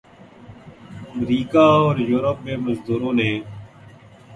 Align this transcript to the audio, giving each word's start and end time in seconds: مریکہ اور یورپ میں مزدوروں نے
مریکہ 1.15 1.65
اور 1.77 1.95
یورپ 2.09 2.37
میں 2.45 2.57
مزدوروں 2.57 3.13
نے 3.13 3.29